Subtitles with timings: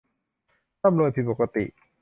[0.81, 1.65] ร่ำรวยผิดปกติ